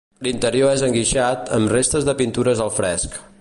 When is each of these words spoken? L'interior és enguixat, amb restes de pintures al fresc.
L'interior 0.27 0.71
és 0.77 0.83
enguixat, 0.87 1.51
amb 1.59 1.73
restes 1.75 2.09
de 2.09 2.17
pintures 2.23 2.65
al 2.67 2.73
fresc. 2.81 3.23